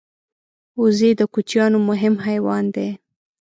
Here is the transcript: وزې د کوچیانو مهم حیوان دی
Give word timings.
وزې 0.81 1.11
د 1.19 1.21
کوچیانو 1.33 1.77
مهم 1.89 2.15
حیوان 2.25 2.65
دی 2.75 2.89